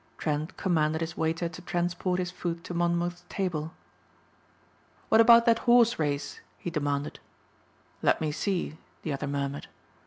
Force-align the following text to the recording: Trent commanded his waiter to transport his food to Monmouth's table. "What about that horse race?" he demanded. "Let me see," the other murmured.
Trent 0.17 0.57
commanded 0.57 1.01
his 1.01 1.15
waiter 1.15 1.47
to 1.47 1.61
transport 1.61 2.17
his 2.17 2.31
food 2.31 2.63
to 2.63 2.73
Monmouth's 2.73 3.23
table. 3.29 3.71
"What 5.09 5.21
about 5.21 5.45
that 5.45 5.59
horse 5.69 5.99
race?" 5.99 6.41
he 6.57 6.71
demanded. 6.71 7.19
"Let 8.01 8.19
me 8.19 8.31
see," 8.31 8.79
the 9.03 9.13
other 9.13 9.27
murmured. 9.27 9.67